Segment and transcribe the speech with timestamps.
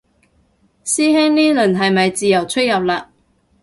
[0.83, 3.03] 師兄呢輪係咪自由出入嘞